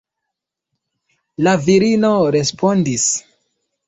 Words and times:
La 1.47 1.53
virino 1.65 2.09
respondis: 2.37 3.05